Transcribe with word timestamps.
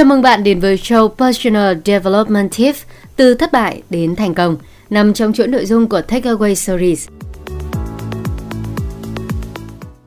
Chào 0.00 0.04
mừng 0.06 0.22
bạn 0.22 0.44
đến 0.44 0.60
với 0.60 0.76
show 0.76 1.08
Personal 1.08 1.76
Development 1.84 2.50
Tips 2.56 2.82
từ 3.16 3.34
thất 3.34 3.52
bại 3.52 3.82
đến 3.90 4.16
thành 4.16 4.34
công, 4.34 4.56
nằm 4.90 5.14
trong 5.14 5.32
chuỗi 5.32 5.46
nội 5.46 5.66
dung 5.66 5.88
của 5.88 6.00
Takeaway 6.08 6.54
Series. 6.54 7.08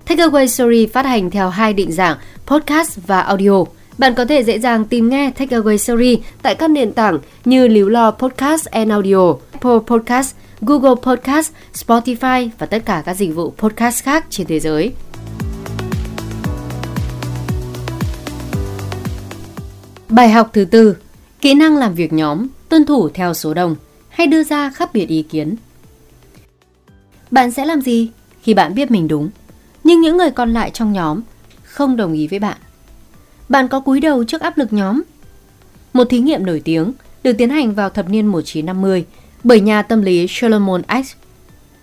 Takeaway 0.08 0.48
Series 0.48 0.92
phát 0.92 1.06
hành 1.06 1.32
theo 1.32 1.50
hai 1.50 1.74
định 1.74 1.92
dạng 1.92 2.18
podcast 2.46 3.00
và 3.08 3.22
audio. 3.22 3.64
Bạn 3.98 4.14
có 4.16 4.26
thể 4.26 4.44
dễ 4.44 4.60
dàng 4.60 4.86
tìm 4.86 5.10
nghe 5.10 5.32
Takeaway 5.38 5.78
Series 5.78 6.20
tại 6.42 6.56
các 6.56 6.70
nền 6.70 6.92
tảng 6.92 7.20
như 7.46 7.68
Líu 7.68 7.90
Lo 7.90 8.12
Podcast 8.12 8.66
and 8.66 8.92
Audio, 8.92 9.34
Apple 9.52 9.80
Podcast, 9.88 10.36
Google 10.62 10.96
Podcast, 11.02 11.52
Spotify 11.74 12.50
và 12.60 12.66
tất 12.66 12.86
cả 12.86 13.04
các 13.06 13.14
dịch 13.14 13.36
vụ 13.36 13.54
podcast 13.58 14.04
khác 14.04 14.26
trên 14.30 14.48
thế 14.48 14.60
giới. 14.60 14.92
Bài 20.10 20.30
học 20.30 20.50
thứ 20.54 20.66
tư, 20.66 20.98
kỹ 21.42 21.54
năng 21.54 21.78
làm 21.78 21.94
việc 21.94 22.14
nhóm, 22.14 22.48
tuân 22.70 22.86
thủ 22.86 23.10
theo 23.10 23.34
số 23.34 23.54
đông 23.54 23.76
hay 24.10 24.28
đưa 24.28 24.44
ra 24.44 24.70
khác 24.70 24.90
biệt 24.94 25.06
ý 25.06 25.24
kiến. 25.24 25.56
Bạn 27.32 27.52
sẽ 27.52 27.66
làm 27.66 27.82
gì 27.82 28.10
khi 28.42 28.54
bạn 28.54 28.76
biết 28.76 28.92
mình 28.92 29.08
đúng, 29.08 29.30
nhưng 29.84 30.02
những 30.02 30.18
người 30.18 30.32
còn 30.32 30.54
lại 30.54 30.72
trong 30.74 30.94
nhóm 30.94 31.22
không 31.64 31.96
đồng 31.96 32.14
ý 32.14 32.28
với 32.28 32.40
bạn? 32.40 32.58
Bạn 33.50 33.68
có 33.68 33.80
cúi 33.80 34.00
đầu 34.00 34.24
trước 34.24 34.42
áp 34.42 34.58
lực 34.58 34.74
nhóm? 34.74 35.02
Một 35.94 36.08
thí 36.10 36.20
nghiệm 36.20 36.46
nổi 36.46 36.62
tiếng 36.66 36.94
được 37.24 37.34
tiến 37.34 37.50
hành 37.50 37.74
vào 37.74 37.90
thập 37.90 38.10
niên 38.10 38.28
1950 38.28 39.06
bởi 39.44 39.60
nhà 39.60 39.82
tâm 39.82 40.02
lý 40.02 40.26
Solomon 40.30 40.82
X 41.04 41.12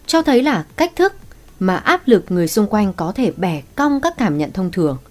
cho 0.06 0.22
thấy 0.22 0.42
là 0.42 0.64
cách 0.76 0.96
thức 0.96 1.12
mà 1.60 1.76
áp 1.76 2.08
lực 2.08 2.24
người 2.28 2.48
xung 2.48 2.66
quanh 2.66 2.92
có 2.92 3.12
thể 3.12 3.32
bẻ 3.36 3.62
cong 3.76 4.00
các 4.00 4.14
cảm 4.18 4.38
nhận 4.38 4.52
thông 4.52 4.70
thường– 4.70 4.98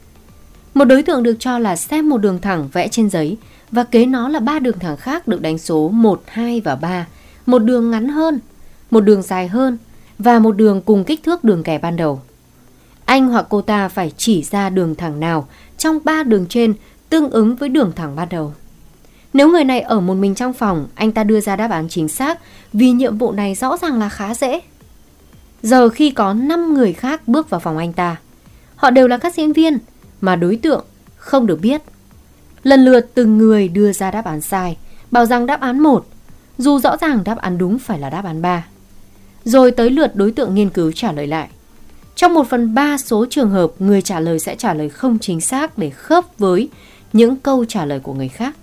một 0.73 0.86
đối 0.86 1.04
tượng 1.04 1.23
được 1.23 1.36
cho 1.40 1.59
là 1.59 1.76
xem 1.76 2.09
một 2.09 2.18
đường 2.18 2.40
thẳng 2.41 2.70
vẽ 2.73 2.88
trên 2.88 3.10
giấy 3.10 3.38
và 3.71 3.84
kế 3.84 4.05
nó 4.05 4.30
là 4.30 4.40
ba 4.40 4.60
đường 4.60 4.80
thẳng 4.80 4.98
khác 4.98 5.27
được 5.27 5.41
đánh 5.41 5.57
số 5.57 5.90
1, 5.90 6.24
2 6.27 6.62
và 6.62 6.76
3, 6.76 7.07
một 7.46 7.60
đường 7.60 7.91
ngắn 7.91 8.10
hơn, 8.10 8.40
một 8.91 9.02
đường 9.02 9.21
dài 9.21 9.48
hơn 9.48 9.77
và 10.20 10.40
một 10.40 10.58
đường 10.58 10.82
cùng 10.82 11.04
kích 11.04 11.24
thước 11.24 11.43
đường 11.43 11.63
kẻ 11.63 11.77
ban 11.77 11.96
đầu. 11.96 12.21
Anh 13.05 13.27
hoặc 13.27 13.46
cô 13.49 13.62
ta 13.62 13.90
phải 13.90 14.13
chỉ 14.18 14.43
ra 14.43 14.70
đường 14.70 14.96
thẳng 14.96 15.20
nào 15.20 15.48
trong 15.77 15.99
ba 16.04 16.24
đường 16.24 16.46
trên 16.49 16.74
tương 17.10 17.30
ứng 17.30 17.55
với 17.55 17.70
đường 17.70 17.91
thẳng 17.96 18.15
ban 18.15 18.30
đầu. 18.30 18.54
Nếu 19.34 19.52
người 19.52 19.63
này 19.63 19.82
ở 19.82 19.99
một 19.99 20.13
mình 20.13 20.36
trong 20.36 20.54
phòng, 20.54 20.88
anh 20.96 21.12
ta 21.12 21.24
đưa 21.24 21.41
ra 21.41 21.55
đáp 21.55 21.71
án 21.71 21.90
chính 21.90 22.08
xác 22.08 22.40
vì 22.74 22.91
nhiệm 22.91 23.18
vụ 23.18 23.32
này 23.32 23.55
rõ 23.55 23.77
ràng 23.77 23.99
là 23.99 24.10
khá 24.10 24.34
dễ. 24.34 24.60
Giờ 25.63 25.90
khi 25.90 26.12
có 26.12 26.34
5 26.34 26.74
người 26.74 26.93
khác 26.93 27.27
bước 27.27 27.49
vào 27.49 27.60
phòng 27.60 27.77
anh 27.77 27.93
ta, 27.93 28.15
họ 28.76 28.90
đều 28.90 29.08
là 29.08 29.18
các 29.18 29.36
diễn 29.36 29.54
viên, 29.54 29.77
mà 30.21 30.35
đối 30.35 30.55
tượng 30.55 30.85
không 31.17 31.48
được 31.48 31.62
biết. 31.62 31.81
Lần 32.63 32.85
lượt 32.85 33.12
từng 33.13 33.37
người 33.37 33.67
đưa 33.67 33.91
ra 33.91 34.12
đáp 34.12 34.25
án 34.25 34.41
sai, 34.41 34.77
bảo 35.12 35.25
rằng 35.25 35.45
đáp 35.45 35.62
án 35.62 35.79
1, 35.79 36.05
dù 36.57 36.79
rõ 36.79 36.98
ràng 36.98 37.23
đáp 37.23 37.37
án 37.37 37.57
đúng 37.57 37.79
phải 37.79 37.99
là 37.99 38.09
đáp 38.09 38.25
án 38.25 38.41
3. 38.41 38.65
Rồi 39.43 39.71
tới 39.71 39.90
lượt 39.90 40.15
đối 40.15 40.31
tượng 40.31 40.55
nghiên 40.55 40.70
cứu 40.70 40.91
trả 40.91 41.12
lời 41.12 41.27
lại. 41.27 41.49
Trong 42.15 42.34
một 42.34 42.47
phần 42.49 42.73
ba 42.73 42.97
số 42.97 43.25
trường 43.29 43.49
hợp, 43.49 43.71
người 43.79 44.01
trả 44.01 44.20
lời 44.20 44.40
sẽ 44.40 44.55
trả 44.55 44.73
lời 44.73 44.90
không 44.90 45.20
chính 45.20 45.41
xác 45.41 45.77
để 45.77 45.90
khớp 45.90 46.25
với 46.37 46.70
những 47.13 47.35
câu 47.35 47.65
trả 47.65 47.85
lời 47.85 47.99
của 47.99 48.13
người 48.13 48.27
khác. 48.27 48.55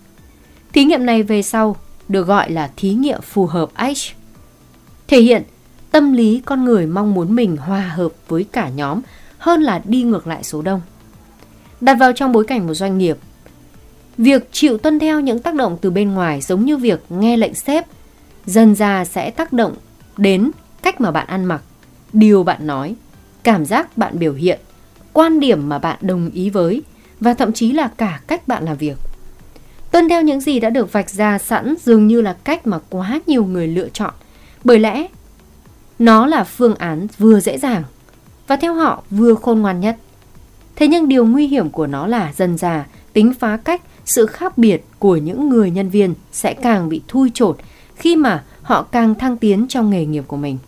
Thí 0.72 0.84
nghiệm 0.84 1.06
này 1.06 1.22
về 1.22 1.42
sau 1.42 1.76
được 2.08 2.26
gọi 2.26 2.50
là 2.50 2.70
thí 2.76 2.94
nghiệm 2.94 3.20
phù 3.20 3.46
hợp 3.46 3.70
H. 3.74 4.14
Thể 5.08 5.20
hiện 5.20 5.42
tâm 5.90 6.12
lý 6.12 6.42
con 6.44 6.64
người 6.64 6.86
mong 6.86 7.14
muốn 7.14 7.34
mình 7.34 7.56
hòa 7.56 7.80
hợp 7.80 8.12
với 8.28 8.44
cả 8.52 8.68
nhóm 8.68 9.00
hơn 9.38 9.62
là 9.62 9.82
đi 9.84 10.02
ngược 10.02 10.26
lại 10.26 10.44
số 10.44 10.62
đông. 10.62 10.80
Đặt 11.80 11.94
vào 11.94 12.12
trong 12.12 12.32
bối 12.32 12.44
cảnh 12.44 12.66
một 12.66 12.74
doanh 12.74 12.98
nghiệp, 12.98 13.18
việc 14.18 14.48
chịu 14.52 14.78
tuân 14.78 14.98
theo 14.98 15.20
những 15.20 15.42
tác 15.42 15.54
động 15.54 15.78
từ 15.80 15.90
bên 15.90 16.14
ngoài 16.14 16.40
giống 16.40 16.64
như 16.64 16.76
việc 16.76 17.00
nghe 17.08 17.36
lệnh 17.36 17.54
sếp, 17.54 17.86
dần 18.46 18.74
ra 18.74 19.04
sẽ 19.04 19.30
tác 19.30 19.52
động 19.52 19.76
đến 20.16 20.50
cách 20.82 21.00
mà 21.00 21.10
bạn 21.10 21.26
ăn 21.26 21.44
mặc, 21.44 21.62
điều 22.12 22.42
bạn 22.44 22.66
nói, 22.66 22.94
cảm 23.42 23.64
giác 23.64 23.98
bạn 23.98 24.18
biểu 24.18 24.34
hiện, 24.34 24.60
quan 25.12 25.40
điểm 25.40 25.68
mà 25.68 25.78
bạn 25.78 25.98
đồng 26.00 26.30
ý 26.30 26.50
với 26.50 26.82
và 27.20 27.34
thậm 27.34 27.52
chí 27.52 27.72
là 27.72 27.90
cả 27.96 28.20
cách 28.26 28.48
bạn 28.48 28.64
làm 28.64 28.76
việc. 28.76 28.96
Tuân 29.90 30.08
theo 30.08 30.22
những 30.22 30.40
gì 30.40 30.60
đã 30.60 30.70
được 30.70 30.92
vạch 30.92 31.10
ra 31.10 31.38
sẵn 31.38 31.74
dường 31.84 32.06
như 32.06 32.20
là 32.20 32.36
cách 32.44 32.66
mà 32.66 32.78
quá 32.90 33.20
nhiều 33.26 33.44
người 33.44 33.68
lựa 33.68 33.88
chọn, 33.88 34.14
bởi 34.64 34.78
lẽ 34.78 35.06
nó 35.98 36.26
là 36.26 36.44
phương 36.44 36.74
án 36.74 37.06
vừa 37.18 37.40
dễ 37.40 37.58
dàng 37.58 37.82
và 38.46 38.56
theo 38.56 38.74
họ 38.74 39.02
vừa 39.10 39.34
khôn 39.34 39.60
ngoan 39.60 39.80
nhất. 39.80 39.96
Thế 40.76 40.88
nhưng 40.88 41.08
điều 41.08 41.26
nguy 41.26 41.46
hiểm 41.46 41.70
của 41.70 41.86
nó 41.86 42.06
là 42.06 42.32
dần 42.36 42.58
già, 42.58 42.86
tính 43.12 43.34
phá 43.34 43.56
cách, 43.56 43.82
sự 44.04 44.26
khác 44.26 44.58
biệt 44.58 44.84
của 44.98 45.16
những 45.16 45.48
người 45.48 45.70
nhân 45.70 45.88
viên 45.88 46.14
sẽ 46.32 46.54
càng 46.54 46.88
bị 46.88 47.00
thui 47.08 47.30
chột 47.34 47.56
khi 47.96 48.16
mà 48.16 48.44
họ 48.62 48.82
càng 48.82 49.14
thăng 49.14 49.36
tiến 49.36 49.66
trong 49.68 49.90
nghề 49.90 50.06
nghiệp 50.06 50.24
của 50.26 50.36
mình. 50.36 50.58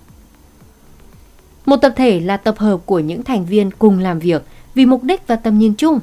Một 1.67 1.77
tập 1.77 1.93
thể 1.97 2.21
là 2.21 2.37
tập 2.37 2.59
hợp 2.59 2.81
của 2.87 2.99
những 2.99 3.23
thành 3.23 3.47
viên 3.47 3.71
cùng 3.71 3.99
làm 3.99 4.19
việc 4.19 4.43
vì 4.75 4.87
mục 4.87 5.03
đích 5.03 5.27
và 5.27 5.37
tầm 5.37 5.59
nhìn 5.59 5.75
chung. 5.75 6.01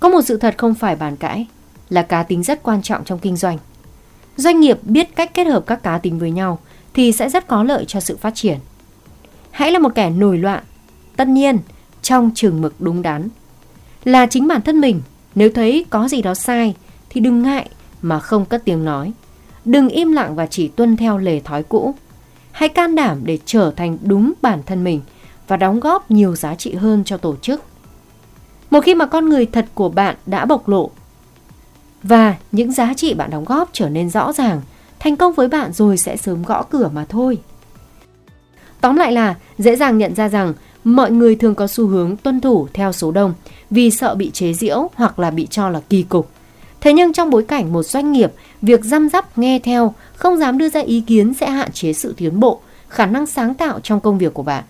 Có 0.00 0.08
một 0.08 0.22
sự 0.22 0.36
thật 0.36 0.54
không 0.58 0.74
phải 0.74 0.96
bàn 0.96 1.16
cãi 1.16 1.46
là 1.88 2.02
cá 2.02 2.22
tính 2.22 2.42
rất 2.42 2.62
quan 2.62 2.82
trọng 2.82 3.04
trong 3.04 3.18
kinh 3.18 3.36
doanh. 3.36 3.58
Doanh 4.36 4.60
nghiệp 4.60 4.78
biết 4.82 5.16
cách 5.16 5.34
kết 5.34 5.44
hợp 5.44 5.64
các 5.66 5.82
cá 5.82 5.98
tính 5.98 6.18
với 6.18 6.30
nhau 6.30 6.58
thì 6.94 7.12
sẽ 7.12 7.28
rất 7.28 7.46
có 7.46 7.62
lợi 7.62 7.84
cho 7.84 8.00
sự 8.00 8.16
phát 8.16 8.34
triển. 8.34 8.58
Hãy 9.50 9.72
là 9.72 9.78
một 9.78 9.94
kẻ 9.94 10.10
nổi 10.10 10.38
loạn. 10.38 10.64
Tất 11.16 11.28
nhiên, 11.28 11.58
trong 12.08 12.30
trường 12.34 12.60
mực 12.60 12.74
đúng 12.78 13.02
đắn. 13.02 13.28
Là 14.04 14.26
chính 14.26 14.48
bản 14.48 14.62
thân 14.62 14.80
mình, 14.80 15.02
nếu 15.34 15.50
thấy 15.54 15.86
có 15.90 16.08
gì 16.08 16.22
đó 16.22 16.34
sai 16.34 16.74
thì 17.10 17.20
đừng 17.20 17.42
ngại 17.42 17.70
mà 18.02 18.20
không 18.20 18.44
cất 18.44 18.64
tiếng 18.64 18.84
nói. 18.84 19.12
Đừng 19.64 19.88
im 19.88 20.12
lặng 20.12 20.34
và 20.34 20.46
chỉ 20.46 20.68
tuân 20.68 20.96
theo 20.96 21.18
lề 21.18 21.40
thói 21.40 21.62
cũ. 21.62 21.94
Hãy 22.52 22.68
can 22.68 22.94
đảm 22.94 23.20
để 23.24 23.38
trở 23.44 23.72
thành 23.76 23.98
đúng 24.02 24.32
bản 24.42 24.62
thân 24.66 24.84
mình 24.84 25.00
và 25.48 25.56
đóng 25.56 25.80
góp 25.80 26.10
nhiều 26.10 26.36
giá 26.36 26.54
trị 26.54 26.74
hơn 26.74 27.04
cho 27.04 27.16
tổ 27.16 27.36
chức. 27.36 27.62
Một 28.70 28.80
khi 28.80 28.94
mà 28.94 29.06
con 29.06 29.28
người 29.28 29.46
thật 29.46 29.66
của 29.74 29.88
bạn 29.88 30.16
đã 30.26 30.44
bộc 30.44 30.68
lộ 30.68 30.90
và 32.02 32.34
những 32.52 32.72
giá 32.72 32.94
trị 32.94 33.14
bạn 33.14 33.30
đóng 33.30 33.44
góp 33.44 33.70
trở 33.72 33.88
nên 33.88 34.10
rõ 34.10 34.32
ràng, 34.32 34.60
thành 34.98 35.16
công 35.16 35.32
với 35.32 35.48
bạn 35.48 35.72
rồi 35.72 35.96
sẽ 35.96 36.16
sớm 36.16 36.42
gõ 36.42 36.62
cửa 36.62 36.90
mà 36.94 37.04
thôi. 37.08 37.38
Tóm 38.80 38.96
lại 38.96 39.12
là 39.12 39.34
dễ 39.58 39.76
dàng 39.76 39.98
nhận 39.98 40.14
ra 40.14 40.28
rằng 40.28 40.54
mọi 40.96 41.10
người 41.10 41.34
thường 41.34 41.54
có 41.54 41.66
xu 41.66 41.86
hướng 41.86 42.16
tuân 42.16 42.40
thủ 42.40 42.68
theo 42.72 42.92
số 42.92 43.10
đông 43.10 43.34
vì 43.70 43.90
sợ 43.90 44.14
bị 44.14 44.30
chế 44.30 44.52
giễu 44.52 44.90
hoặc 44.94 45.18
là 45.18 45.30
bị 45.30 45.46
cho 45.50 45.68
là 45.68 45.80
kỳ 45.88 46.02
cục. 46.02 46.30
Thế 46.80 46.92
nhưng 46.92 47.12
trong 47.12 47.30
bối 47.30 47.42
cảnh 47.42 47.72
một 47.72 47.82
doanh 47.82 48.12
nghiệp, 48.12 48.32
việc 48.62 48.84
răm 48.84 49.08
rắp 49.08 49.38
nghe 49.38 49.58
theo, 49.58 49.94
không 50.16 50.36
dám 50.36 50.58
đưa 50.58 50.68
ra 50.68 50.80
ý 50.80 51.00
kiến 51.00 51.34
sẽ 51.34 51.50
hạn 51.50 51.72
chế 51.72 51.92
sự 51.92 52.14
tiến 52.16 52.40
bộ, 52.40 52.60
khả 52.88 53.06
năng 53.06 53.26
sáng 53.26 53.54
tạo 53.54 53.80
trong 53.80 54.00
công 54.00 54.18
việc 54.18 54.34
của 54.34 54.42
bạn. 54.42 54.64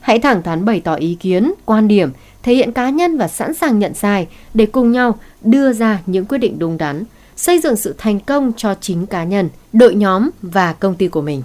Hãy 0.00 0.18
thẳng 0.18 0.42
thắn 0.42 0.64
bày 0.64 0.80
tỏ 0.80 0.94
ý 0.94 1.16
kiến, 1.20 1.52
quan 1.64 1.88
điểm, 1.88 2.10
thể 2.42 2.54
hiện 2.54 2.72
cá 2.72 2.90
nhân 2.90 3.18
và 3.18 3.28
sẵn 3.28 3.54
sàng 3.54 3.78
nhận 3.78 3.94
sai 3.94 4.26
để 4.54 4.66
cùng 4.66 4.92
nhau 4.92 5.18
đưa 5.42 5.72
ra 5.72 6.00
những 6.06 6.24
quyết 6.24 6.38
định 6.38 6.58
đúng 6.58 6.78
đắn, 6.78 7.04
xây 7.36 7.58
dựng 7.58 7.76
sự 7.76 7.94
thành 7.98 8.20
công 8.20 8.52
cho 8.56 8.74
chính 8.80 9.06
cá 9.06 9.24
nhân, 9.24 9.48
đội 9.72 9.94
nhóm 9.94 10.30
và 10.42 10.72
công 10.72 10.94
ty 10.94 11.08
của 11.08 11.22
mình. 11.22 11.42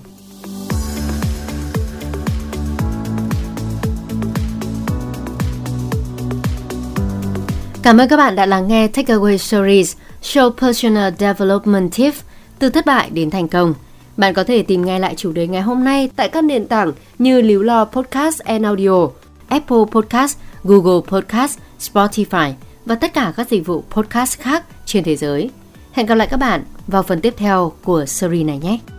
Cảm 7.90 7.98
ơn 7.98 8.10
các 8.10 8.18
bạn 8.18 8.36
đã 8.36 8.46
lắng 8.46 8.68
nghe 8.68 8.88
Takeaway 8.88 9.38
Stories 9.38 9.96
Show 10.22 10.52
Personal 10.52 11.14
Development 11.20 11.92
Tips 11.96 12.22
từ 12.60 12.70
thất 12.70 12.86
bại 12.86 13.10
đến 13.10 13.30
thành 13.30 13.48
công. 13.48 13.74
Bạn 14.18 14.34
có 14.34 14.44
thể 14.44 14.64
tìm 14.64 14.86
nghe 14.86 15.00
lại 15.00 15.14
chủ 15.18 15.32
đề 15.32 15.48
ngày 15.48 15.62
hôm 15.62 15.84
nay 15.84 16.10
tại 16.16 16.30
các 16.30 16.44
nền 16.44 16.68
tảng 16.68 16.92
như 17.20 17.42
Líu 17.42 17.62
Lo 17.62 17.86
Podcast 17.86 18.40
and 18.40 18.66
Audio, 18.66 19.08
Apple 19.48 19.78
Podcast, 19.92 20.38
Google 20.64 21.02
Podcast, 21.08 21.60
Spotify 21.80 22.54
và 22.86 22.96
tất 22.96 23.14
cả 23.14 23.34
các 23.38 23.50
dịch 23.50 23.66
vụ 23.66 23.84
podcast 23.90 24.40
khác 24.40 24.64
trên 24.86 25.04
thế 25.04 25.16
giới. 25.16 25.50
Hẹn 25.92 26.06
gặp 26.06 26.16
lại 26.16 26.28
các 26.32 26.38
bạn 26.38 26.64
vào 26.88 27.04
phần 27.04 27.22
tiếp 27.22 27.34
theo 27.38 27.72
của 27.84 28.06
series 28.06 28.46
này 28.46 28.58
nhé! 28.58 28.99